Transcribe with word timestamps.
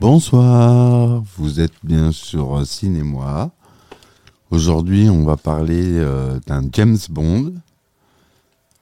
Bonsoir, 0.00 1.22
vous 1.36 1.60
êtes 1.60 1.72
bien 1.84 2.12
sur 2.12 2.66
Cinémoi. 2.66 3.52
Aujourd'hui, 4.50 5.08
on 5.08 5.24
va 5.24 5.36
parler 5.36 5.98
euh, 5.98 6.38
d'un 6.46 6.62
James 6.72 6.98
Bond, 7.08 7.54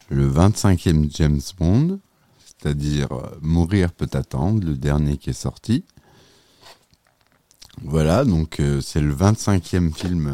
le 0.08 0.28
25e 0.28 1.14
James 1.14 1.40
Bond, 1.58 2.00
c'est-à-dire 2.44 3.12
euh, 3.12 3.38
Mourir 3.40 3.92
peut 3.92 4.08
attendre, 4.14 4.66
le 4.66 4.74
dernier 4.74 5.16
qui 5.18 5.30
est 5.30 5.32
sorti. 5.32 5.84
Voilà, 7.84 8.24
donc 8.24 8.58
euh, 8.58 8.80
c'est 8.80 9.00
le 9.00 9.14
25e 9.14 9.94
film 9.94 10.32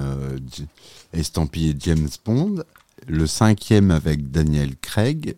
estampillé 1.12 1.76
James 1.78 2.08
Bond, 2.24 2.64
le 3.06 3.26
cinquième 3.26 3.90
avec 3.90 4.30
Daniel 4.30 4.76
Craig, 4.76 5.36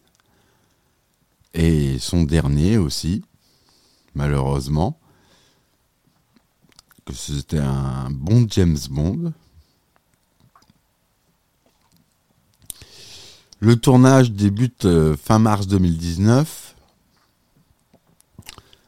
et 1.54 1.98
son 1.98 2.22
dernier 2.22 2.78
aussi, 2.78 3.24
malheureusement. 4.14 4.98
Que 7.04 7.14
C'était 7.14 7.58
un 7.58 8.10
bon 8.10 8.46
James 8.50 8.78
Bond. 8.90 9.32
Le 13.60 13.76
tournage 13.76 14.30
débute 14.30 14.84
euh, 14.84 15.16
fin 15.16 15.38
mars 15.38 15.66
2019. 15.66 16.76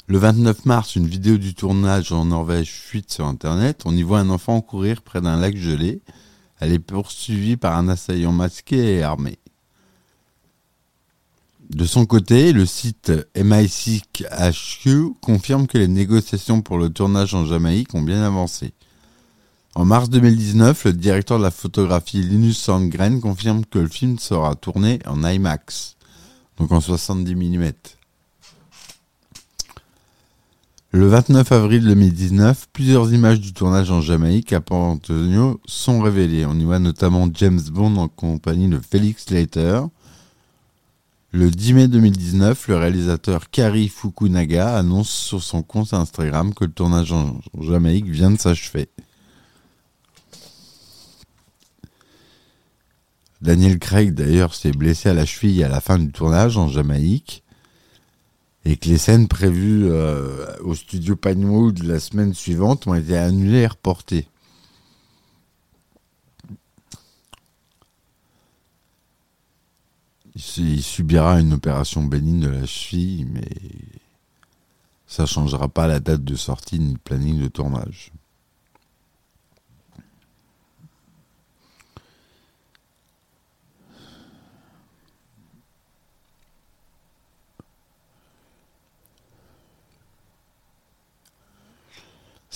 Le 0.07 0.19
29 0.19 0.67
mars, 0.67 0.97
une 0.97 1.07
vidéo 1.07 1.39
du 1.39 1.55
tournage 1.55 2.13
en 2.13 2.27
Norvège 2.27 2.71
fuite 2.71 3.11
sur 3.11 3.27
Internet. 3.27 3.83
On 3.85 3.97
y 3.97 4.03
voit 4.03 4.21
un 4.21 4.31
enfant 4.31 4.61
courir 4.61 5.03
près 5.03 5.21
d'un 5.21 5.37
lac 5.37 5.57
gelé. 5.57 6.03
Elle 6.61 6.73
est 6.73 6.79
poursuivie 6.79 7.57
par 7.57 7.77
un 7.77 7.89
assaillant 7.89 8.33
masqué 8.33 8.97
et 8.97 9.03
armé. 9.03 9.39
De 11.71 11.85
son 11.85 12.05
côté, 12.05 12.53
le 12.53 12.67
site 12.67 13.13
MI6HQ 13.35 15.15
confirme 15.21 15.67
que 15.67 15.79
les 15.79 15.89
négociations 15.89 16.63
pour 16.63 16.79
le 16.79 16.91
tournage 16.91 17.35
en 17.35 17.47
Jamaïque 17.47 17.95
ont 17.95 18.03
bien 18.03 18.23
avancé. 18.23 18.75
En 19.77 19.85
mars 19.85 20.11
2019, 20.11 20.87
le 20.87 20.93
directeur 20.93 21.39
de 21.39 21.45
la 21.45 21.53
photographie 21.53 22.23
Linus 22.23 22.59
Sandgren 22.59 23.21
confirme 23.21 23.65
que 23.65 23.79
le 23.79 23.89
film 23.89 24.19
sera 24.19 24.57
tourné 24.57 24.99
en 25.07 25.23
IMAX, 25.23 25.97
donc 26.59 26.73
en 26.73 26.81
70 26.81 27.37
mm. 27.37 27.73
Le 30.93 31.07
29 31.07 31.53
avril 31.53 31.85
2019, 31.85 32.67
plusieurs 32.73 33.15
images 33.15 33.41
du 33.41 33.53
tournage 33.53 33.93
en 33.93 34.01
Jamaïque 34.01 34.53
à 34.53 34.61
Port 34.61 34.83
Antonio 34.83 35.61
sont 35.65 36.01
révélées. 36.01 36.45
On 36.47 36.59
y 36.59 36.65
voit 36.65 36.81
notamment 36.81 37.29
James 37.33 37.61
Bond 37.71 37.95
en 37.95 38.09
compagnie 38.09 38.67
de 38.67 38.81
Felix 38.81 39.31
Leiter. 39.31 39.83
Le 41.31 41.49
10 41.49 41.75
mai 41.75 41.87
2019, 41.87 42.67
le 42.67 42.77
réalisateur 42.77 43.51
Kari 43.51 43.89
Fukunaga 43.89 44.77
annonce 44.77 45.11
sur 45.11 45.41
son 45.45 45.63
compte 45.63 45.95
Instagram 45.95 46.53
que 46.55 46.65
le 46.65 46.73
tournage 46.73 47.13
en 47.13 47.41
Jamaïque 47.61 48.07
vient 48.07 48.33
de 48.33 48.39
s'achever. 48.41 48.89
Daniel 53.41 53.79
Craig, 53.79 54.13
d'ailleurs, 54.13 54.57
s'est 54.57 54.73
blessé 54.73 55.09
à 55.09 55.15
la 55.15 55.25
cheville 55.25 55.63
à 55.63 55.69
la 55.69 55.81
fin 55.81 56.01
du 56.01 56.11
tournage 56.11 56.57
en 56.57 56.67
Jamaïque. 56.67 57.45
Et 58.65 58.77
que 58.77 58.89
les 58.89 58.99
scènes 58.99 59.27
prévues 59.29 59.87
euh, 59.91 60.47
au 60.61 60.75
studio 60.75 61.17
Pinewood 61.17 61.83
la 61.83 61.99
semaine 61.99 62.35
suivante 62.35 62.87
ont 62.87 62.95
été 62.95 63.17
annulées 63.17 63.61
et 63.61 63.67
reportées. 63.67 64.27
Il 70.35 70.41
su- 70.41 70.63
il 70.63 70.83
subira 70.83 71.41
une 71.41 71.53
opération 71.53 72.03
bénigne 72.05 72.41
de 72.41 72.49
la 72.49 72.67
cheville, 72.67 73.25
mais 73.27 73.49
ça 75.07 75.27
changera 75.27 75.69
pas 75.69 75.87
la 75.87 76.01
date 76.01 76.25
de 76.25 76.37
sortie 76.37 76.79
ni 76.79 76.93
le 76.93 76.99
planning 76.99 77.41
de 77.41 77.49
tournage. 77.49 78.13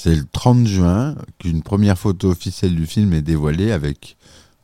C'est 0.04 0.16
le 0.16 0.26
30 0.30 0.66
juin 0.66 1.14
qu'une 1.38 1.62
première 1.62 1.98
photo 1.98 2.28
officielle 2.28 2.74
du 2.74 2.84
film 2.84 3.14
est 3.14 3.22
dévoilée 3.22 3.72
avec 3.72 4.18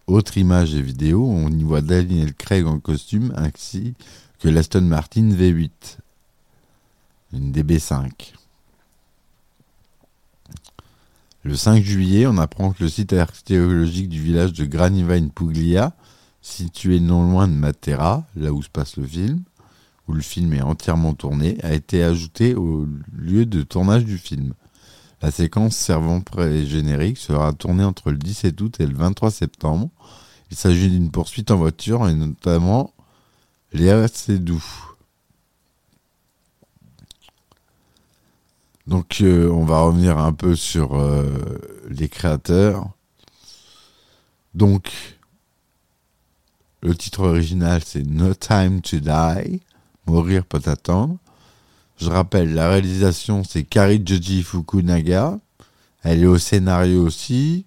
autre 0.07 0.37
image 0.37 0.75
et 0.75 0.83
vidéo. 0.83 1.27
On 1.27 1.49
y 1.49 1.63
voit 1.63 1.81
Daniel 1.81 2.35
Craig 2.35 2.67
en 2.67 2.79
costume 2.79 3.33
ainsi 3.35 3.95
que 4.39 4.51
l'Aston 4.51 4.83
Martin 4.83 5.31
V8, 5.31 5.71
une 7.33 7.53
DB5. 7.53 8.35
Le 11.45 11.57
5 11.57 11.83
juillet, 11.83 12.27
on 12.27 12.37
apprend 12.37 12.73
que 12.73 12.83
le 12.83 12.91
site 12.91 13.15
archéologique 13.15 14.11
du 14.11 14.21
village 14.21 14.53
de 14.53 14.67
Granivine 14.67 15.31
Puglia, 15.31 15.95
situé 16.43 17.01
non 17.01 17.31
loin 17.31 17.49
de 17.49 17.55
Matera, 17.55 18.27
là 18.37 18.53
où 18.53 18.63
se 18.63 18.69
passe 18.69 18.99
le 18.99 19.07
film, 19.07 19.41
où 20.07 20.13
le 20.13 20.21
film 20.21 20.53
est 20.53 20.61
entièrement 20.61 21.15
tourné, 21.15 21.57
a 21.63 21.73
été 21.73 22.05
ajouté 22.05 22.55
au 22.55 22.87
lieu 23.17 23.47
de 23.47 23.63
tournage 23.63 24.05
du 24.05 24.19
film. 24.19 24.53
La 25.23 25.31
séquence 25.31 25.77
servant 25.77 26.23
pré-générique 26.23 27.19
sera 27.19 27.53
tournée 27.53 27.85
entre 27.85 28.11
le 28.11 28.17
17 28.17 28.61
août 28.61 28.81
et 28.81 28.87
le 28.87 28.95
23 28.95 29.31
septembre. 29.31 29.91
Il 30.51 30.57
s'agit 30.57 30.89
d'une 30.89 31.11
poursuite 31.11 31.51
en 31.51 31.57
voiture 31.57 32.09
et 32.09 32.15
notamment 32.15 32.95
les 33.73 33.91
assez 33.91 34.39
doux. 34.39 34.65
Donc 38.87 39.21
euh, 39.21 39.49
on 39.51 39.65
va 39.65 39.83
revenir 39.83 40.19
un 40.19 40.33
peu 40.33 40.57
sur 40.57 40.99
euh, 40.99 41.25
les 41.89 42.09
créateurs. 42.09 42.89
Donc 44.55 44.91
le 46.83 46.95
titre 46.95 47.21
original 47.21 47.83
c'est 47.85 48.03
No 48.03 48.35
Time 48.35 48.81
to 48.81 48.99
Die, 48.99 49.61
Mourir 50.07 50.45
peut 50.47 50.63
attendre. 50.65 51.19
Je 52.01 52.09
rappelle, 52.09 52.55
la 52.55 52.71
réalisation, 52.71 53.45
c'est 53.45 53.63
Kari 53.63 54.03
Joji 54.05 54.43
Fukunaga. 54.43 55.39
Elle 56.03 56.23
est 56.23 56.27
au 56.27 56.39
scénario 56.39 57.03
aussi. 57.03 57.67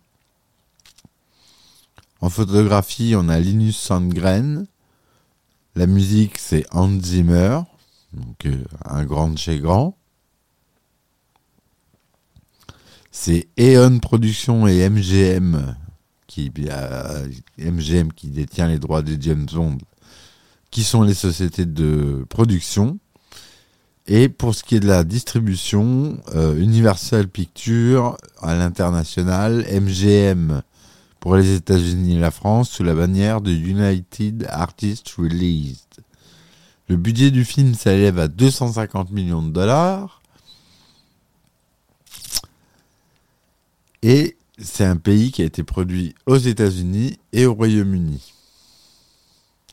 En 2.19 2.29
photographie, 2.29 3.13
on 3.15 3.29
a 3.29 3.39
Linus 3.39 3.77
Sandgren. 3.77 4.65
La 5.75 5.85
musique, 5.85 6.39
c'est 6.39 6.65
Hans 6.71 6.99
Zimmer. 6.99 7.59
Donc, 8.13 8.45
euh, 8.45 8.63
un 8.85 9.05
grand 9.05 9.29
de 9.29 9.37
chez 9.37 9.59
grand. 9.59 9.95
C'est 13.11 13.47
Eon 13.59 13.99
Productions 13.99 14.65
et 14.65 14.89
MGM 14.89 15.75
qui, 16.25 16.51
euh, 16.69 17.29
qui 18.15 18.27
détient 18.29 18.67
les 18.67 18.79
droits 18.79 19.03
des 19.03 19.17
James 19.21 19.45
Bond, 19.53 19.77
qui 20.71 20.83
sont 20.83 21.03
les 21.03 21.13
sociétés 21.13 21.67
de 21.67 22.25
production. 22.29 22.97
Et 24.07 24.27
pour 24.27 24.53
ce 24.53 24.63
qui 24.63 24.75
est 24.75 24.79
de 24.81 24.87
la 24.87 25.03
distribution, 25.03 26.17
euh, 26.35 26.57
Universal 26.57 27.27
Pictures 27.27 28.17
à 28.41 28.53
l'international, 28.53 29.65
MGM 29.71 30.61
pour 31.21 31.37
les 31.37 31.55
États-Unis 31.55 32.17
et 32.17 32.19
la 32.19 32.31
France 32.31 32.69
sous 32.69 32.83
la 32.83 32.93
bannière 32.95 33.39
de 33.39 33.51
United 33.51 34.45
Artists 34.49 35.09
Released. 35.17 36.03
Le 36.89 36.97
budget 36.97 37.31
du 37.31 37.45
film 37.45 37.75
s'élève 37.75 38.19
à 38.19 38.27
250 38.27 39.11
millions 39.11 39.41
de 39.41 39.51
dollars. 39.51 40.21
Et 44.01 44.35
c'est 44.57 44.83
un 44.83 44.97
pays 44.97 45.31
qui 45.31 45.43
a 45.43 45.45
été 45.45 45.63
produit 45.63 46.13
aux 46.25 46.35
États-Unis 46.35 47.17
et 47.31 47.45
au 47.45 47.53
Royaume-Uni. 47.53 48.33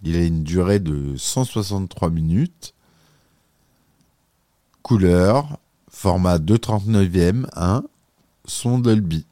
Il 0.04 0.14
a 0.14 0.24
une 0.24 0.44
durée 0.44 0.78
de 0.78 1.16
163 1.16 2.10
minutes 2.10 2.74
couleur, 4.90 5.60
format 5.88 6.38
239e 6.38 7.46
1, 7.54 7.84
son 8.44 8.80
Dolby. 8.80 9.24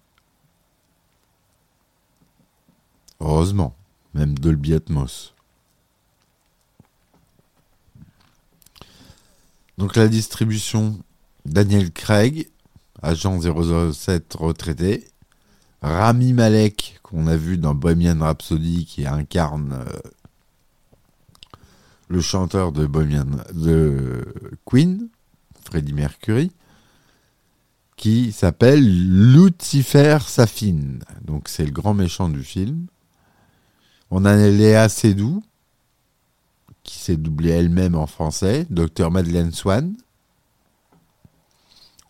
Heureusement, 3.19 3.75
même 4.15 4.39
Dolby 4.39 4.75
Atmos. 4.75 5.35
Donc 9.79 9.97
la 9.97 10.07
distribution, 10.07 11.01
Daniel 11.45 11.91
Craig, 11.91 12.49
agent 13.03 13.41
007 13.41 14.35
retraité, 14.35 15.09
Rami 15.83 16.35
Malek, 16.35 17.01
qu'on 17.03 17.27
a 17.27 17.37
vu 17.37 17.59
dans 17.59 17.75
Bohemian 17.75 18.21
Rhapsody, 18.21 18.87
qui 18.87 19.09
incarne 19.09 19.73
euh, 19.73 19.99
le 22.07 22.21
chanteur 22.21 22.71
de 22.71 22.87
Bohemian 22.87 23.27
de 23.53 24.55
Queen, 24.65 25.09
Freddie 25.69 25.93
Mercury, 25.93 26.51
qui 27.97 28.33
s'appelle 28.33 28.83
Lucifer 29.35 30.19
Safin. 30.27 31.01
Donc 31.23 31.49
c'est 31.49 31.67
le 31.67 31.73
grand 31.73 31.93
méchant 31.93 32.31
du 32.31 32.43
film. 32.43 32.87
On 34.11 34.25
a 34.25 34.35
Léa 34.35 34.89
Seydoux, 34.89 35.43
qui 36.85 36.99
s'est 36.99 37.19
doublée 37.19 37.51
elle-même 37.51 37.95
en 37.95 38.07
français, 38.07 38.67
Docteur 38.71 39.11
Madeleine 39.11 39.53
Swan. 39.53 39.95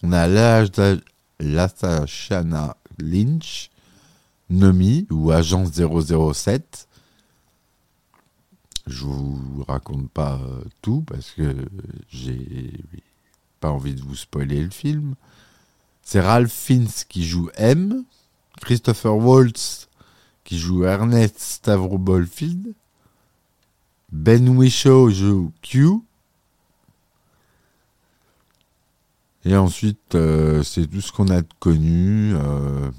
On 0.05 0.13
a 0.13 0.29
Latashana 1.41 2.77
Lynch, 3.01 3.71
Nomi 4.51 5.09
ou 5.11 5.33
Agent 5.33 5.65
007. 5.65 6.87
Je 8.87 9.05
vous 9.05 9.65
raconte 9.67 10.09
pas 10.11 10.39
euh, 10.41 10.63
tout 10.81 11.03
parce 11.03 11.33
que 11.33 11.55
j'ai 12.09 12.73
pas 13.61 13.71
envie 13.71 13.95
de 13.95 14.03
vous 14.03 14.17
spoiler 14.17 14.63
le 14.63 14.71
film. 14.71 15.15
C'est 16.03 16.21
Ralph 16.21 16.53
Fiennes 16.53 16.89
qui 17.09 17.27
joue 17.27 17.51
M, 17.55 18.05
Christopher 18.61 19.17
Waltz 19.17 19.89
qui 20.45 20.59
joue 20.59 20.85
Ernest 20.85 21.39
Stavro-Bolfield, 21.39 22.75
Ben 24.11 24.49
Whishaw 24.49 25.11
joue 25.11 25.53
Q, 25.61 26.01
et 29.45 29.57
ensuite 29.57 30.15
euh, 30.15 30.63
c'est 30.63 30.87
tout 30.87 31.03
ce 31.03 31.13
qu'on 31.13 31.29
a 31.29 31.43
connu. 31.61 32.35
Euh, 32.35 32.91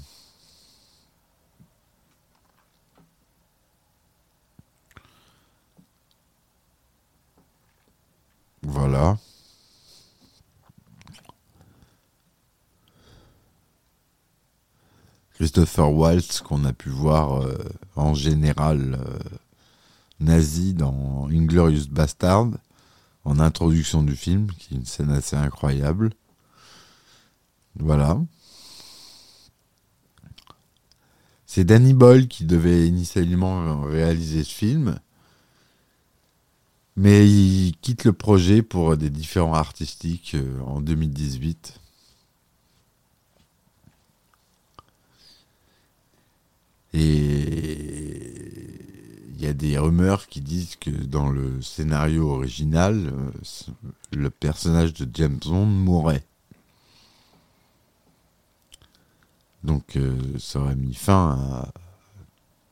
Voilà. 8.62 9.18
Christopher 15.40 15.90
Waltz 15.90 16.42
qu'on 16.42 16.66
a 16.66 16.74
pu 16.74 16.90
voir 16.90 17.40
euh, 17.40 17.56
en 17.96 18.12
général 18.12 18.98
euh, 19.00 19.18
nazi 20.20 20.74
dans 20.74 21.28
Inglorious 21.30 21.86
Bastard 21.90 22.50
en 23.24 23.38
introduction 23.40 24.02
du 24.02 24.14
film, 24.14 24.48
qui 24.58 24.74
est 24.74 24.76
une 24.76 24.84
scène 24.84 25.08
assez 25.08 25.36
incroyable. 25.36 26.10
Voilà. 27.74 28.20
C'est 31.46 31.64
Danny 31.64 31.94
Boyle 31.94 32.28
qui 32.28 32.44
devait 32.44 32.86
initialement 32.86 33.80
réaliser 33.84 34.44
ce 34.44 34.54
film. 34.54 35.00
Mais 36.96 37.26
il 37.26 37.78
quitte 37.80 38.04
le 38.04 38.12
projet 38.12 38.60
pour 38.60 38.94
des 38.98 39.08
différents 39.08 39.54
artistiques 39.54 40.32
euh, 40.34 40.60
en 40.66 40.82
2018. 40.82 41.79
Et 46.92 48.34
il 49.30 49.40
y 49.40 49.46
a 49.46 49.52
des 49.52 49.78
rumeurs 49.78 50.26
qui 50.26 50.40
disent 50.40 50.76
que 50.76 50.90
dans 50.90 51.30
le 51.30 51.62
scénario 51.62 52.30
original, 52.30 53.12
euh, 53.12 53.72
le 54.12 54.30
personnage 54.30 54.92
de 54.94 55.08
James 55.14 55.38
Bond 55.44 55.66
mourrait. 55.66 56.24
Donc 59.64 59.96
euh, 59.96 60.38
ça 60.38 60.60
aurait 60.60 60.76
mis 60.76 60.94
fin 60.94 61.38
à 61.38 61.68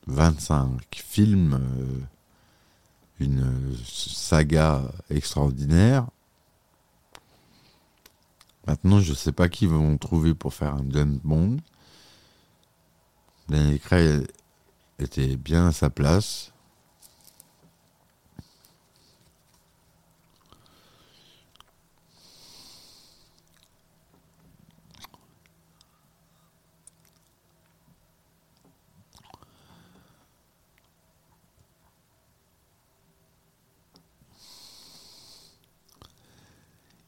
25 0.07 0.81
films 0.95 1.61
une 3.21 3.75
saga 3.85 4.83
extraordinaire. 5.11 6.07
Maintenant, 8.67 9.01
je 9.01 9.11
ne 9.11 9.17
sais 9.17 9.33
pas 9.33 9.49
qui 9.49 9.67
vont 9.67 9.97
trouver 9.97 10.35
pour 10.35 10.53
faire 10.55 10.75
un 10.75 10.85
James 10.91 11.19
Bond. 11.25 11.57
Daniel 13.49 13.81
Craig 13.81 14.27
était 14.99 15.37
bien 15.37 15.69
à 15.69 15.73
sa 15.73 15.89
place. 15.89 16.53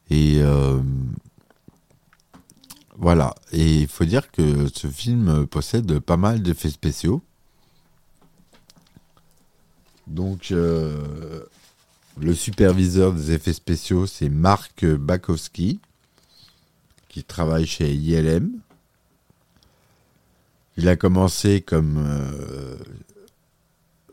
Et 0.09 0.41
euh, 0.41 0.81
voilà. 3.13 3.35
Et 3.51 3.81
il 3.81 3.87
faut 3.89 4.05
dire 4.05 4.31
que 4.31 4.69
ce 4.73 4.87
film 4.87 5.45
possède 5.45 5.99
pas 5.99 6.15
mal 6.15 6.41
d'effets 6.41 6.69
spéciaux. 6.69 7.21
Donc, 10.07 10.51
euh, 10.51 11.43
le 12.21 12.33
superviseur 12.33 13.11
des 13.11 13.33
effets 13.33 13.51
spéciaux, 13.51 14.07
c'est 14.07 14.29
Marc 14.29 14.85
Bakowski, 14.85 15.81
qui 17.09 17.25
travaille 17.25 17.67
chez 17.67 17.93
ILM. 17.93 18.49
Il 20.77 20.87
a 20.87 20.95
commencé 20.95 21.59
comme 21.59 21.97
euh, 21.97 22.77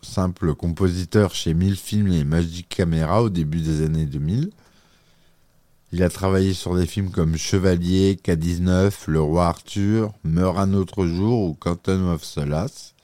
simple 0.03 0.57
compositeur 0.57 1.37
chez 1.37 1.55
Mille 1.55 1.77
Films 1.77 2.11
et 2.11 2.25
Magic 2.25 2.69
Camera 2.69 3.23
au 3.23 3.29
début 3.29 3.61
des 3.61 3.83
années 3.83 4.07
2000. 4.07 4.51
Il 5.91 6.03
a 6.03 6.11
travaillé 6.11 6.53
sur 6.53 6.77
des 6.77 6.85
films 6.85 7.11
comme 7.11 7.37
Chevalier, 7.39 8.21
K-19, 8.23 8.93
Le 9.07 9.23
Roi 9.23 9.47
Arthur, 9.47 10.13
Meurt 10.23 10.59
un 10.59 10.75
autre 10.75 11.07
jour 11.07 11.49
ou 11.49 11.55
Quantum 11.55 12.11
of 12.11 12.23
Solace. 12.23 12.95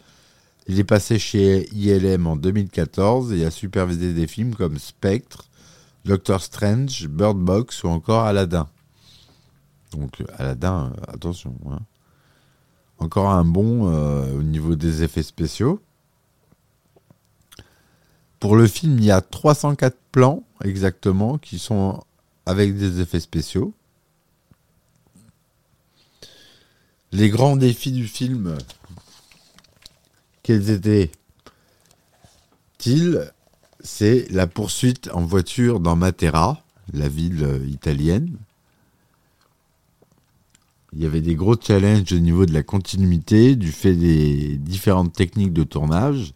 Il 0.67 0.79
est 0.79 0.85
passé 0.85 1.19
chez 1.19 1.67
ILM 1.75 2.27
en 2.27 2.37
2014 2.37 3.33
et 3.33 3.47
a 3.47 3.51
supervisé 3.51 4.13
des 4.13 4.27
films 4.27 4.55
comme 4.55 4.79
Spectre, 4.79 5.47
Doctor 6.05 6.43
Strange, 6.43 7.09
Bird 7.09 7.39
Box 7.39 7.85
ou 7.85 7.89
encore 7.89 8.25
Aladdin. 8.25 8.69
Donc 9.93 10.23
Aladdin, 10.37 10.93
euh, 10.93 11.13
attention. 11.15 11.55
Hein. 11.71 11.81
Encore 12.99 13.31
un 13.31 13.47
bon 13.47 13.89
euh, 13.91 14.39
au 14.39 14.43
niveau 14.43 14.77
des 14.77 15.03
effets 15.03 15.23
spéciaux. 15.23 15.81
Pour 18.41 18.57
le 18.57 18.67
film, 18.67 18.99
il 18.99 19.05
y 19.07 19.11
a 19.11 19.23
304 19.23 19.97
plans 20.13 20.43
exactement 20.63 21.39
qui 21.39 21.59
sont 21.59 22.03
avec 22.47 22.77
des 22.77 23.01
effets 23.01 23.21
spéciaux. 23.21 23.73
Les 27.13 27.31
grands 27.31 27.57
défis 27.57 27.93
du 27.93 28.09
film, 28.09 28.59
quels 30.43 30.71
étaient-ils? 30.71 31.11
C'est 33.87 34.31
la 34.31 34.47
poursuite 34.47 35.11
en 35.13 35.23
voiture 35.23 35.79
dans 35.79 35.95
Matera, 35.95 36.65
la 36.93 37.09
ville 37.09 37.63
italienne. 37.69 38.37
Il 40.93 41.03
y 41.03 41.07
avait 41.07 41.21
des 41.21 41.35
gros 41.35 41.57
challenges 41.61 42.13
au 42.13 42.19
niveau 42.19 42.47
de 42.47 42.53
la 42.53 42.63
continuité, 42.63 43.57
du 43.57 43.73
fait 43.73 43.95
des 43.95 44.57
différentes 44.57 45.13
techniques 45.13 45.53
de 45.53 45.65
tournage. 45.65 46.33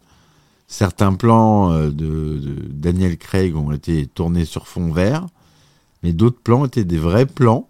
Certains 0.67 1.13
plans 1.13 1.71
euh, 1.71 1.89
de, 1.89 2.39
de 2.39 2.67
Daniel 2.69 3.17
Craig 3.17 3.55
ont 3.55 3.71
été 3.71 4.05
tournés 4.05 4.45
sur 4.45 4.67
fond 4.67 4.91
vert 4.91 5.27
mais 6.03 6.13
d'autres 6.13 6.41
plans 6.41 6.65
étaient 6.65 6.85
des 6.85 6.97
vrais 6.97 7.25
plans 7.25 7.69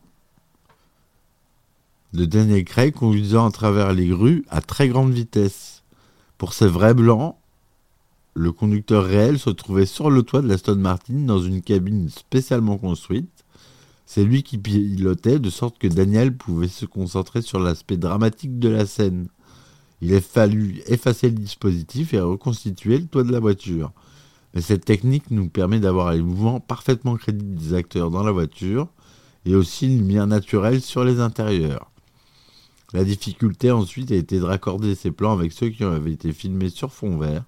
de 2.14 2.26
Daniel 2.26 2.66
Craig 2.66 2.94
conduisant 2.94 3.48
à 3.48 3.52
travers 3.52 3.94
les 3.94 4.08
grues 4.08 4.46
à 4.50 4.62
très 4.62 4.88
grande 4.88 5.12
vitesse. 5.12 5.84
Pour 6.38 6.54
ces 6.54 6.68
vrais 6.68 6.94
blancs, 6.94 7.36
le 8.34 8.52
conducteur 8.52 9.04
réel 9.04 9.38
se 9.38 9.50
trouvait 9.50 9.86
sur 9.86 10.10
le 10.10 10.24
toit 10.24 10.42
de 10.42 10.48
la 10.48 10.58
Stone 10.58 10.80
Martin 10.80 11.26
dans 11.26 11.40
une 11.40 11.62
cabine 11.62 12.10
spécialement 12.10 12.78
construite. 12.78 13.46
C'est 14.06 14.24
lui 14.24 14.42
qui 14.42 14.58
pilotait 14.58 15.40
de 15.40 15.50
sorte 15.50 15.78
que 15.78 15.88
Daniel 15.88 16.36
pouvait 16.36 16.68
se 16.68 16.86
concentrer 16.86 17.42
sur 17.42 17.60
l'aspect 17.60 17.98
dramatique 17.98 18.58
de 18.58 18.70
la 18.70 18.86
scène. 18.86 19.28
Il 20.02 20.16
a 20.16 20.22
fallu 20.22 20.82
effacer 20.88 21.30
le 21.30 21.36
dispositif 21.36 22.14
et 22.14 22.20
reconstituer 22.20 22.98
le 22.98 23.06
toit 23.06 23.24
de 23.24 23.32
la 23.32 23.40
voiture. 23.40 23.92
Mais 24.54 24.62
cette 24.62 24.86
technique 24.86 25.30
nous 25.32 25.48
permet 25.48 25.80
d'avoir 25.80 26.12
les 26.12 26.22
mouvements 26.22 26.60
parfaitement 26.60 27.16
crédibles 27.16 27.56
des 27.56 27.74
acteurs 27.74 28.10
dans 28.10 28.24
la 28.24 28.32
voiture 28.32 28.88
et 29.46 29.56
aussi 29.56 29.88
une 29.88 30.00
lumière 30.00 30.28
naturelle 30.28 30.82
sur 30.82 31.04
les 31.04 31.20
intérieurs. 31.20 31.92
La 32.94 33.04
difficulté 33.04 33.70
ensuite 33.70 34.12
a 34.12 34.16
été 34.16 34.40
de 34.40 34.44
raccorder 34.44 34.96
ces 34.96 35.12
plans 35.12 35.34
avec 35.34 35.52
ceux 35.52 35.70
qui 35.70 35.84
avaient 35.84 36.12
été 36.12 36.34
filmés 36.34 36.70
sur 36.70 36.92
fond 36.92 37.18
vert, 37.18 37.44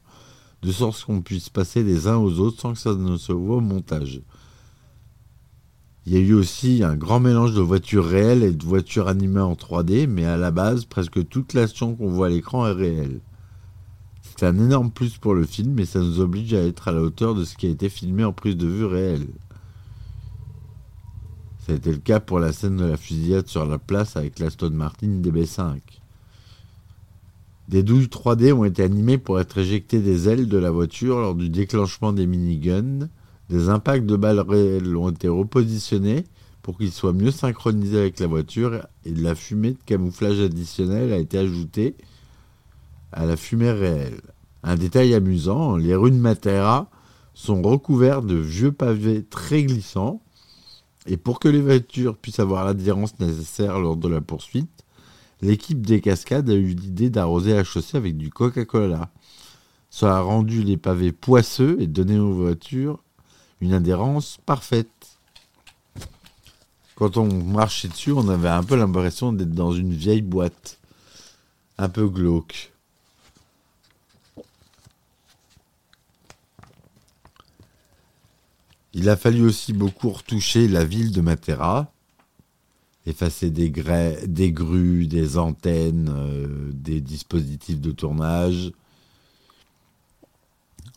de 0.61 0.71
sorte 0.71 1.03
qu'on 1.03 1.21
puisse 1.21 1.49
passer 1.49 1.83
les 1.83 2.07
uns 2.07 2.17
aux 2.17 2.39
autres 2.39 2.61
sans 2.61 2.73
que 2.73 2.79
ça 2.79 2.93
ne 2.93 3.17
se 3.17 3.31
voit 3.31 3.57
au 3.57 3.61
montage. 3.61 4.21
Il 6.05 6.13
y 6.13 6.17
a 6.17 6.19
eu 6.19 6.33
aussi 6.33 6.83
un 6.83 6.95
grand 6.95 7.19
mélange 7.19 7.53
de 7.53 7.61
voitures 7.61 8.05
réelles 8.05 8.43
et 8.43 8.51
de 8.51 8.65
voitures 8.65 9.07
animées 9.07 9.41
en 9.41 9.53
3D, 9.53 10.07
mais 10.07 10.25
à 10.25 10.37
la 10.37 10.51
base, 10.51 10.85
presque 10.85 11.27
toute 11.27 11.53
l'action 11.53 11.95
qu'on 11.95 12.09
voit 12.09 12.27
à 12.27 12.29
l'écran 12.29 12.67
est 12.67 12.71
réelle. 12.71 13.21
C'est 14.41 14.47
un 14.47 14.57
énorme 14.57 14.89
plus 14.89 15.19
pour 15.19 15.35
le 15.35 15.45
film, 15.45 15.73
mais 15.75 15.85
ça 15.85 15.99
nous 15.99 16.19
oblige 16.19 16.55
à 16.55 16.63
être 16.63 16.87
à 16.87 16.91
la 16.91 17.03
hauteur 17.03 17.35
de 17.35 17.45
ce 17.45 17.55
qui 17.55 17.67
a 17.67 17.69
été 17.69 17.89
filmé 17.89 18.23
en 18.23 18.33
prise 18.33 18.57
de 18.57 18.65
vue 18.65 18.85
réelle. 18.85 19.27
Ça 21.59 21.73
a 21.73 21.75
été 21.75 21.91
le 21.91 21.99
cas 21.99 22.19
pour 22.19 22.39
la 22.39 22.51
scène 22.51 22.75
de 22.77 22.85
la 22.85 22.97
fusillade 22.97 23.45
sur 23.45 23.67
la 23.67 23.77
place 23.77 24.17
avec 24.17 24.39
la 24.39 24.49
Stone 24.49 24.73
Martin 24.73 25.21
DB5. 25.21 25.77
Des 27.67 27.83
douilles 27.83 28.07
3D 28.07 28.51
ont 28.51 28.65
été 28.65 28.81
animées 28.81 29.19
pour 29.19 29.39
être 29.39 29.59
éjectées 29.59 29.99
des 29.99 30.27
ailes 30.27 30.47
de 30.47 30.57
la 30.57 30.71
voiture 30.71 31.19
lors 31.19 31.35
du 31.35 31.49
déclenchement 31.49 32.11
des 32.11 32.25
miniguns. 32.25 33.09
Des 33.51 33.69
impacts 33.69 34.07
de 34.07 34.15
balles 34.15 34.39
réelles 34.39 34.95
ont 34.95 35.11
été 35.11 35.27
repositionnés 35.27 36.23
pour 36.63 36.79
qu'ils 36.79 36.91
soient 36.91 37.13
mieux 37.13 37.29
synchronisés 37.29 37.99
avec 37.99 38.19
la 38.19 38.25
voiture 38.25 38.87
et 39.05 39.11
de 39.11 39.21
la 39.21 39.35
fumée 39.35 39.73
de 39.73 39.79
camouflage 39.85 40.39
additionnelle 40.39 41.13
a 41.13 41.17
été 41.17 41.37
ajoutée 41.37 41.95
à 43.11 43.25
la 43.25 43.37
fumée 43.37 43.71
réelle. 43.71 44.21
Un 44.63 44.75
détail 44.75 45.13
amusant, 45.13 45.75
les 45.75 45.95
rues 45.95 46.11
de 46.11 46.17
Matera 46.17 46.89
sont 47.33 47.61
recouvertes 47.61 48.25
de 48.25 48.35
vieux 48.35 48.71
pavés 48.71 49.23
très 49.23 49.63
glissants 49.63 50.21
et 51.07 51.17
pour 51.17 51.39
que 51.39 51.47
les 51.47 51.61
voitures 51.61 52.17
puissent 52.17 52.39
avoir 52.39 52.65
l'adhérence 52.65 53.19
nécessaire 53.19 53.79
lors 53.79 53.97
de 53.97 54.07
la 54.07 54.21
poursuite, 54.21 54.85
l'équipe 55.41 55.85
des 55.85 56.01
cascades 56.01 56.49
a 56.49 56.53
eu 56.53 56.73
l'idée 56.73 57.09
d'arroser 57.09 57.53
la 57.53 57.63
chaussée 57.63 57.97
avec 57.97 58.17
du 58.17 58.29
Coca-Cola. 58.29 59.09
Ça 59.89 60.17
a 60.17 60.21
rendu 60.21 60.63
les 60.63 60.77
pavés 60.77 61.11
poisseux 61.11 61.77
et 61.79 61.87
donné 61.87 62.19
aux 62.19 62.33
voitures 62.33 63.03
une 63.61 63.73
adhérence 63.73 64.37
parfaite. 64.45 65.17
Quand 66.95 67.17
on 67.17 67.43
marchait 67.43 67.87
dessus, 67.87 68.11
on 68.11 68.29
avait 68.29 68.49
un 68.49 68.63
peu 68.63 68.75
l'impression 68.75 69.33
d'être 69.33 69.51
dans 69.51 69.71
une 69.71 69.93
vieille 69.93 70.21
boîte, 70.21 70.79
un 71.77 71.89
peu 71.89 72.07
glauque. 72.07 72.71
Il 79.01 79.09
a 79.09 79.17
fallu 79.17 79.41
aussi 79.41 79.73
beaucoup 79.73 80.11
retoucher 80.11 80.67
la 80.67 80.85
ville 80.85 81.11
de 81.11 81.21
Matera, 81.21 81.91
effacer 83.07 83.49
des, 83.49 83.73
des 84.27 84.51
grues, 84.51 85.07
des 85.07 85.39
antennes, 85.39 86.13
euh, 86.15 86.69
des 86.71 87.01
dispositifs 87.01 87.81
de 87.81 87.91
tournage, 87.91 88.71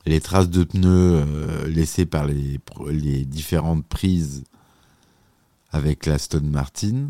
les 0.05 0.21
traces 0.21 0.51
de 0.51 0.65
pneus 0.65 1.25
euh, 1.27 1.67
laissées 1.67 2.05
par 2.05 2.27
les, 2.27 2.61
les, 2.91 3.25
différentes 3.25 3.87
prises 3.87 4.45
avec 5.73 6.05
la 6.05 6.19
Stone 6.19 6.51
Martin. 6.51 7.09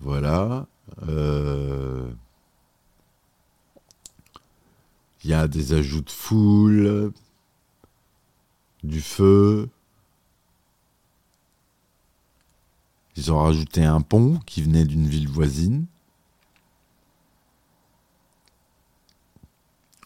Voilà. 0.00 0.66
Euh, 1.08 1.87
il 5.28 5.32
y 5.32 5.34
a 5.34 5.46
des 5.46 5.74
ajouts 5.74 6.00
de 6.00 6.10
foule, 6.10 7.12
du 8.82 9.02
feu. 9.02 9.68
Ils 13.14 13.30
ont 13.30 13.38
rajouté 13.38 13.84
un 13.84 14.00
pont 14.00 14.40
qui 14.46 14.62
venait 14.62 14.86
d'une 14.86 15.06
ville 15.06 15.28
voisine. 15.28 15.84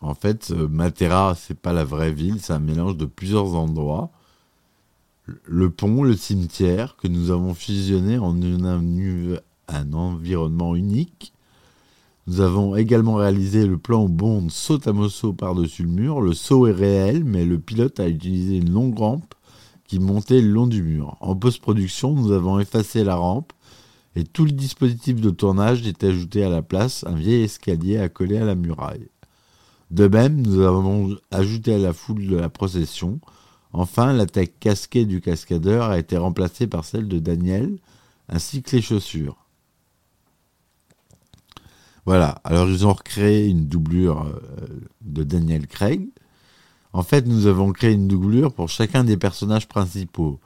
En 0.01 0.15
fait, 0.15 0.51
euh, 0.51 0.67
Matera, 0.67 1.37
c'est 1.37 1.55
pas 1.55 1.73
la 1.73 1.85
vraie 1.85 2.11
ville, 2.11 2.41
c'est 2.41 2.55
un 2.55 2.59
mélange 2.59 2.97
de 2.97 3.05
plusieurs 3.05 3.55
endroits. 3.55 4.11
Le 5.45 5.71
pont, 5.71 6.03
le 6.03 6.17
cimetière, 6.17 6.97
que 6.97 7.07
nous 7.07 7.31
avons 7.31 7.55
fusionné 7.55 8.19
en 8.19 8.35
un 8.43 9.93
environnement 9.93 10.75
unique. 10.75 11.33
Nous 12.29 12.41
avons 12.41 12.77
également 12.77 13.15
réalisé 13.15 13.67
le 13.67 13.79
plan 13.79 14.09
Bond 14.09 14.49
saute 14.49 14.87
à 14.87 14.93
Mosso 14.93 15.33
par-dessus 15.33 15.83
le 15.83 15.91
mur. 15.91 16.21
Le 16.21 16.35
saut 16.35 16.69
est 16.69 16.73
réel, 16.73 17.25
mais 17.25 17.45
le 17.45 17.59
pilote 17.59 17.99
a 17.99 18.09
utilisé 18.09 18.59
une 18.59 18.71
longue 18.71 18.97
rampe 18.97 19.35
qui 19.89 19.99
montait 19.99 20.41
le 20.41 20.49
long 20.49 20.69
du 20.69 20.83
mur. 20.85 21.17
En 21.21 21.35
post-production, 21.35 22.15
nous 22.15 22.31
avons 22.31 22.61
effacé 22.61 23.03
la 23.03 23.17
rampe 23.17 23.53
et 24.15 24.25
tout 24.25 24.45
le 24.45 24.53
dispositif 24.53 25.21
de 25.21 25.31
tournage 25.31 25.87
est 25.87 26.05
ajouté 26.05 26.45
à 26.45 26.49
la 26.49 26.63
place, 26.63 27.05
un 27.09 27.15
vieil 27.15 27.43
escalier 27.43 27.99
accolé 27.99 28.39
à 28.39 28.45
la 28.45 28.55
muraille. 28.55 29.09
De 29.91 30.07
même, 30.07 30.41
nous 30.43 30.61
avons 30.61 31.17
ajouté 31.31 31.75
à 31.75 31.79
la 31.79 31.93
foule 31.93 32.27
de 32.27 32.37
la 32.37 32.49
procession. 32.49 33.21
Enfin, 33.73 34.13
la 34.13 34.27
tête 34.27 34.59
casquée 34.61 35.07
du 35.07 35.21
cascadeur 35.21 35.91
a 35.91 35.99
été 35.99 36.17
remplacée 36.17 36.67
par 36.67 36.85
celle 36.85 37.09
de 37.09 37.19
Daniel, 37.19 37.79
ainsi 38.29 38.63
que 38.63 38.77
les 38.77 38.83
chaussures. 38.83 39.42
Voilà, 42.05 42.41
alors 42.43 42.69
ils 42.69 42.87
ont 42.87 42.93
recréé 42.93 43.47
une 43.47 43.67
doublure 43.67 44.27
euh, 44.27 44.67
de 45.03 45.23
Daniel 45.23 45.67
Craig. 45.67 46.09
En 46.93 47.03
fait, 47.03 47.27
nous 47.27 47.47
avons 47.47 47.73
créé 47.73 47.93
une 47.93 48.09
doublure 48.09 48.53
pour 48.53 48.69
chacun 48.69 49.05
des 49.05 49.17
personnages 49.17 49.69
principaux. 49.69 50.41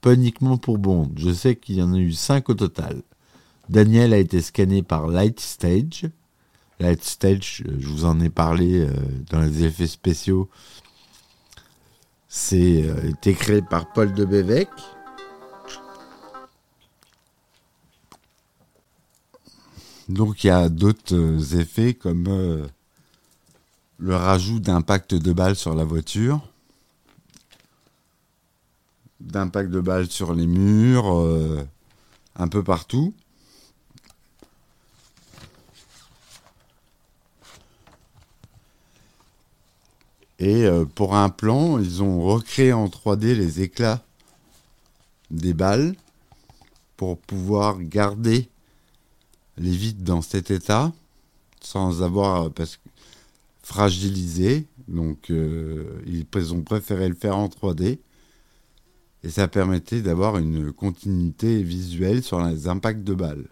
Pas 0.00 0.14
uniquement 0.14 0.58
pour 0.58 0.78
Bond, 0.78 1.10
je 1.16 1.30
sais 1.32 1.56
qu'il 1.56 1.76
y 1.76 1.82
en 1.82 1.94
a 1.94 1.98
eu 1.98 2.12
cinq 2.12 2.50
au 2.50 2.54
total. 2.54 3.02
Daniel 3.68 4.12
a 4.12 4.18
été 4.18 4.40
scanné 4.40 4.82
par 4.82 5.08
Light 5.08 5.40
Stage. 5.40 6.06
Light 6.78 7.02
Stage, 7.02 7.64
euh, 7.66 7.76
je 7.78 7.88
vous 7.88 8.04
en 8.04 8.20
ai 8.20 8.30
parlé 8.30 8.80
euh, 8.80 8.92
dans 9.30 9.40
les 9.40 9.64
effets 9.64 9.86
spéciaux. 9.86 10.48
C'est 12.28 12.84
créé 13.22 13.62
par 13.62 13.90
Paul 13.94 14.12
de 14.12 14.26
Bévec. 14.26 14.68
Donc 20.08 20.42
il 20.42 20.46
y 20.46 20.50
a 20.50 20.70
d'autres 20.70 21.14
euh, 21.14 21.60
effets 21.60 21.92
comme 21.92 22.26
euh, 22.28 22.66
le 23.98 24.16
rajout 24.16 24.58
d'impact 24.58 25.14
de 25.14 25.32
balles 25.34 25.56
sur 25.56 25.74
la 25.74 25.84
voiture, 25.84 26.40
d'impact 29.20 29.70
de 29.70 29.80
balles 29.80 30.10
sur 30.10 30.32
les 30.32 30.46
murs, 30.46 31.14
euh, 31.14 31.62
un 32.36 32.48
peu 32.48 32.62
partout. 32.62 33.12
Et 40.40 40.68
pour 40.94 41.16
un 41.16 41.30
plan, 41.30 41.80
ils 41.80 42.00
ont 42.00 42.22
recréé 42.22 42.72
en 42.72 42.86
3D 42.86 43.34
les 43.34 43.60
éclats 43.60 44.04
des 45.32 45.52
balles 45.52 45.96
pour 46.96 47.18
pouvoir 47.18 47.80
garder 47.80 48.48
les 49.58 49.70
vides 49.70 50.02
dans 50.02 50.22
cet 50.22 50.50
état 50.50 50.92
sans 51.60 52.02
avoir 52.02 52.46
euh, 52.46 52.64
fragilisé. 53.62 54.66
Donc 54.86 55.30
euh, 55.30 56.00
ils 56.06 56.54
ont 56.54 56.62
préféré 56.62 57.08
le 57.08 57.14
faire 57.14 57.36
en 57.36 57.48
3D 57.48 57.98
et 59.24 59.30
ça 59.30 59.48
permettait 59.48 60.00
d'avoir 60.00 60.38
une 60.38 60.72
continuité 60.72 61.62
visuelle 61.62 62.22
sur 62.22 62.40
les 62.42 62.68
impacts 62.68 63.04
de 63.04 63.14
balles. 63.14 63.48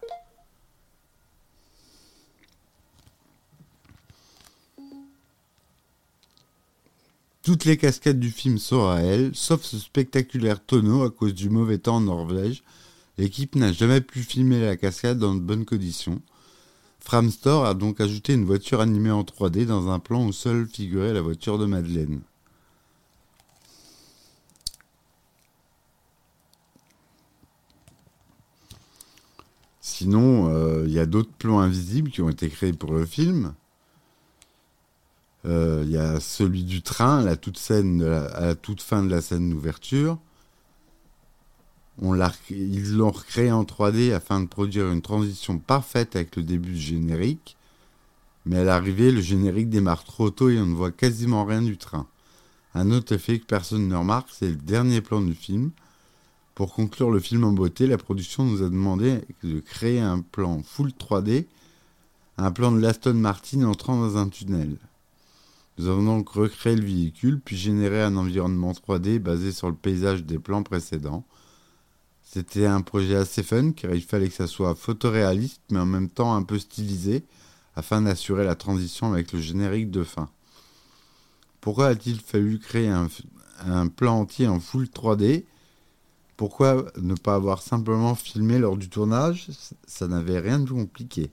Toutes 7.42 7.64
les 7.64 7.76
cascades 7.76 8.18
du 8.18 8.30
film 8.30 8.58
sont 8.58 8.88
à 8.88 8.98
elle, 8.98 9.30
sauf 9.34 9.62
ce 9.62 9.78
spectaculaire 9.78 10.64
tonneau 10.64 11.04
à 11.04 11.10
cause 11.10 11.32
du 11.32 11.48
mauvais 11.48 11.78
temps 11.78 11.96
en 11.96 12.00
Norvège 12.00 12.64
L'équipe 13.18 13.54
n'a 13.54 13.72
jamais 13.72 14.00
pu 14.00 14.20
filmer 14.22 14.60
la 14.60 14.76
cascade 14.76 15.18
dans 15.18 15.34
de 15.34 15.40
bonnes 15.40 15.64
conditions. 15.64 16.20
Framstore 17.00 17.64
a 17.64 17.74
donc 17.74 18.00
ajouté 18.00 18.34
une 18.34 18.44
voiture 18.44 18.80
animée 18.80 19.10
en 19.10 19.22
3D 19.22 19.64
dans 19.64 19.88
un 19.90 19.98
plan 19.98 20.26
où 20.26 20.32
seule 20.32 20.66
figurait 20.66 21.14
la 21.14 21.22
voiture 21.22 21.58
de 21.58 21.64
Madeleine. 21.64 22.20
Sinon, 29.80 30.50
euh, 30.52 30.84
il 30.86 30.92
y 30.92 30.98
a 30.98 31.06
d'autres 31.06 31.32
plans 31.38 31.60
invisibles 31.60 32.10
qui 32.10 32.20
ont 32.20 32.28
été 32.28 32.50
créés 32.50 32.74
pour 32.74 32.92
le 32.92 33.06
film. 33.06 33.54
Euh, 35.46 35.82
il 35.86 35.90
y 35.90 35.96
a 35.96 36.20
celui 36.20 36.64
du 36.64 36.82
train 36.82 37.20
à 37.20 37.24
la 37.24 37.36
toute 37.36 37.58
fin 37.58 37.82
de 37.82 39.08
la 39.08 39.20
scène 39.22 39.48
d'ouverture 39.48 40.18
ils 42.02 42.96
l'ont 42.96 43.10
recréé 43.10 43.50
en 43.50 43.64
3D 43.64 44.12
afin 44.12 44.40
de 44.40 44.46
produire 44.46 44.90
une 44.90 45.02
transition 45.02 45.58
parfaite 45.58 46.16
avec 46.16 46.36
le 46.36 46.42
début 46.42 46.72
du 46.72 46.80
générique. 46.80 47.56
Mais 48.44 48.58
à 48.58 48.64
l'arrivée, 48.64 49.10
le 49.10 49.20
générique 49.20 49.70
démarre 49.70 50.04
trop 50.04 50.30
tôt 50.30 50.50
et 50.50 50.60
on 50.60 50.66
ne 50.66 50.74
voit 50.74 50.92
quasiment 50.92 51.44
rien 51.44 51.62
du 51.62 51.76
train. 51.76 52.06
Un 52.74 52.90
autre 52.90 53.12
effet 53.12 53.38
que 53.38 53.46
personne 53.46 53.88
ne 53.88 53.96
remarque, 53.96 54.28
c'est 54.30 54.48
le 54.48 54.56
dernier 54.56 55.00
plan 55.00 55.20
du 55.20 55.34
film. 55.34 55.70
Pour 56.54 56.74
conclure 56.74 57.10
le 57.10 57.20
film 57.20 57.44
en 57.44 57.52
beauté, 57.52 57.86
la 57.86 57.98
production 57.98 58.44
nous 58.44 58.62
a 58.62 58.68
demandé 58.68 59.22
de 59.42 59.60
créer 59.60 60.00
un 60.00 60.20
plan 60.20 60.62
full 60.62 60.90
3D, 60.90 61.46
un 62.38 62.50
plan 62.50 62.72
de 62.72 62.80
l'Aston 62.80 63.14
Martin 63.14 63.62
entrant 63.64 63.98
dans 63.98 64.16
un 64.16 64.28
tunnel. 64.28 64.76
Nous 65.78 65.88
avons 65.88 66.04
donc 66.04 66.28
recréé 66.30 66.76
le 66.76 66.84
véhicule, 66.84 67.40
puis 67.44 67.56
généré 67.56 68.02
un 68.02 68.16
environnement 68.16 68.72
3D 68.72 69.18
basé 69.18 69.52
sur 69.52 69.68
le 69.68 69.74
paysage 69.74 70.24
des 70.24 70.38
plans 70.38 70.62
précédents. 70.62 71.24
C'était 72.36 72.66
un 72.66 72.82
projet 72.82 73.16
assez 73.16 73.42
fun 73.42 73.72
car 73.72 73.94
il 73.94 74.02
fallait 74.02 74.28
que 74.28 74.34
ça 74.34 74.46
soit 74.46 74.74
photoréaliste 74.74 75.62
mais 75.70 75.78
en 75.78 75.86
même 75.86 76.10
temps 76.10 76.34
un 76.34 76.42
peu 76.42 76.58
stylisé 76.58 77.24
afin 77.76 78.02
d'assurer 78.02 78.44
la 78.44 78.54
transition 78.54 79.10
avec 79.10 79.32
le 79.32 79.40
générique 79.40 79.90
de 79.90 80.04
fin. 80.04 80.28
Pourquoi 81.62 81.86
a-t-il 81.86 82.20
fallu 82.20 82.58
créer 82.58 82.90
un, 82.90 83.88
plan 83.88 84.20
entier 84.20 84.48
en 84.48 84.60
full 84.60 84.84
3D 84.84 85.44
Pourquoi 86.36 86.84
ne 87.00 87.14
pas 87.14 87.36
avoir 87.36 87.62
simplement 87.62 88.14
filmé 88.14 88.58
lors 88.58 88.76
du 88.76 88.90
tournage? 88.90 89.48
Ça 89.86 90.06
n'avait 90.06 90.38
rien 90.38 90.58
de 90.58 90.68
compliqué. 90.68 91.30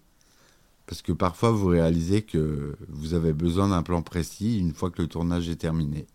Parce 0.86 1.01
que 1.01 1.12
parfois 1.12 1.51
vous 1.51 1.67
réalisez 1.67 2.22
que 2.22 2.77
vous 2.88 3.13
avez 3.13 3.33
besoin 3.33 3.67
d'un 3.67 3.83
plan 3.83 4.01
précis 4.03 4.57
une 4.57 4.74
fois 4.74 4.89
que 4.89 5.01
le 5.01 5.10
tournage 5.10 5.50
est 5.50 5.57
terminé. 5.57 6.07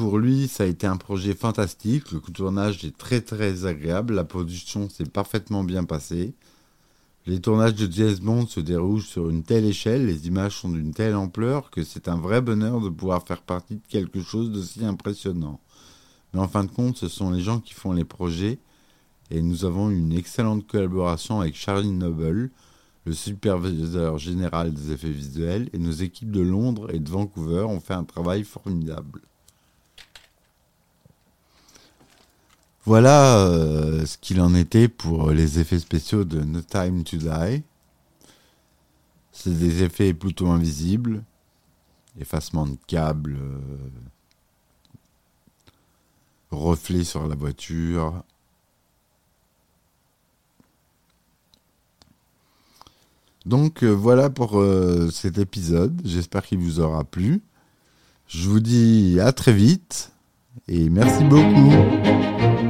Pour 0.00 0.16
lui, 0.16 0.48
ça 0.48 0.62
a 0.62 0.66
été 0.66 0.86
un 0.86 0.96
projet 0.96 1.34
fantastique. 1.34 2.10
Le 2.10 2.20
tournage 2.20 2.86
est 2.86 2.96
très 2.96 3.20
très 3.20 3.66
agréable. 3.66 4.14
La 4.14 4.24
production 4.24 4.88
s'est 4.88 5.04
parfaitement 5.04 5.62
bien 5.62 5.84
passée. 5.84 6.32
Les 7.26 7.38
tournages 7.38 7.74
de 7.74 7.92
James 7.92 8.16
Bond 8.22 8.46
se 8.46 8.60
déroulent 8.60 9.02
sur 9.02 9.28
une 9.28 9.42
telle 9.42 9.66
échelle, 9.66 10.06
les 10.06 10.26
images 10.26 10.56
sont 10.56 10.70
d'une 10.70 10.94
telle 10.94 11.14
ampleur 11.14 11.70
que 11.70 11.84
c'est 11.84 12.08
un 12.08 12.16
vrai 12.16 12.40
bonheur 12.40 12.80
de 12.80 12.88
pouvoir 12.88 13.26
faire 13.26 13.42
partie 13.42 13.74
de 13.74 13.86
quelque 13.90 14.22
chose 14.22 14.50
d'aussi 14.50 14.86
impressionnant. 14.86 15.60
Mais 16.32 16.40
en 16.40 16.48
fin 16.48 16.64
de 16.64 16.70
compte, 16.70 16.96
ce 16.96 17.08
sont 17.08 17.30
les 17.30 17.42
gens 17.42 17.60
qui 17.60 17.74
font 17.74 17.92
les 17.92 18.06
projets 18.06 18.58
et 19.30 19.42
nous 19.42 19.66
avons 19.66 19.90
eu 19.90 19.98
une 19.98 20.14
excellente 20.14 20.66
collaboration 20.66 21.42
avec 21.42 21.54
Charlie 21.54 21.92
Noble, 21.92 22.50
le 23.04 23.12
superviseur 23.12 24.16
général 24.16 24.72
des 24.72 24.92
effets 24.92 25.10
visuels, 25.10 25.68
et 25.74 25.78
nos 25.78 25.92
équipes 25.92 26.30
de 26.30 26.40
Londres 26.40 26.88
et 26.90 27.00
de 27.00 27.10
Vancouver 27.10 27.64
ont 27.64 27.80
fait 27.80 27.92
un 27.92 28.04
travail 28.04 28.44
formidable. 28.44 29.20
Voilà 32.86 33.36
euh, 33.40 34.06
ce 34.06 34.16
qu'il 34.16 34.40
en 34.40 34.54
était 34.54 34.88
pour 34.88 35.30
les 35.32 35.58
effets 35.58 35.78
spéciaux 35.78 36.24
de 36.24 36.40
No 36.40 36.62
Time 36.62 37.04
to 37.04 37.18
Die. 37.18 37.62
C'est 39.32 39.58
des 39.58 39.82
effets 39.82 40.14
plutôt 40.14 40.48
invisibles. 40.48 41.22
Effacement 42.18 42.66
de 42.66 42.76
câbles, 42.86 43.36
euh, 43.38 43.88
reflets 46.50 47.04
sur 47.04 47.28
la 47.28 47.34
voiture. 47.34 48.22
Donc 53.44 53.84
euh, 53.84 53.90
voilà 53.90 54.30
pour 54.30 54.62
cet 55.12 55.36
épisode. 55.36 56.00
J'espère 56.04 56.44
qu'il 56.44 56.58
vous 56.58 56.80
aura 56.80 57.04
plu. 57.04 57.42
Je 58.26 58.48
vous 58.48 58.60
dis 58.60 59.18
à 59.20 59.32
très 59.32 59.52
vite 59.52 60.12
et 60.66 60.88
merci 60.88 61.24
beaucoup. 61.24 62.69